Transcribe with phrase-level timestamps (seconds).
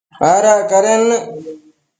[0.29, 1.23] Adac cadennec